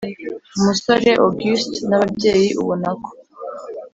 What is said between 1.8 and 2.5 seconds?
n’ababyeyi